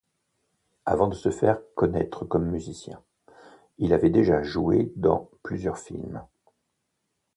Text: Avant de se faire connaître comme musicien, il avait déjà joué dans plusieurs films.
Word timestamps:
Avant 0.87 1.09
de 1.09 1.13
se 1.13 1.29
faire 1.29 1.59
connaître 1.75 2.25
comme 2.25 2.49
musicien, 2.49 3.03
il 3.77 3.93
avait 3.93 4.09
déjà 4.09 4.41
joué 4.41 4.91
dans 4.95 5.29
plusieurs 5.43 5.77
films. 5.77 6.25